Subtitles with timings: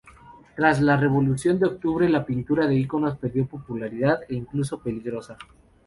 [0.55, 5.37] Tras la revolución de octubre, la pintura de iconos perdió popularidad e incluso peligrosa.